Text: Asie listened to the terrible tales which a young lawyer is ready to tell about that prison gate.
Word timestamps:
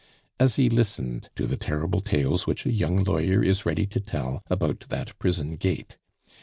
Asie 0.39 0.67
listened 0.67 1.29
to 1.35 1.45
the 1.45 1.57
terrible 1.57 2.01
tales 2.01 2.47
which 2.47 2.65
a 2.65 2.71
young 2.71 3.03
lawyer 3.03 3.43
is 3.43 3.67
ready 3.67 3.85
to 3.85 3.99
tell 3.99 4.41
about 4.49 4.85
that 4.89 5.15
prison 5.19 5.57
gate. 5.57 5.99